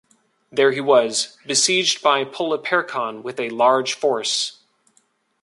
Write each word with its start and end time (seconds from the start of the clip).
There 0.51 0.71
he 0.71 0.81
was 0.81 1.37
besieged 1.45 2.01
by 2.01 2.25
Polyperchon 2.25 3.21
with 3.21 3.39
a 3.39 3.51
large 3.51 3.93
force. 3.93 4.61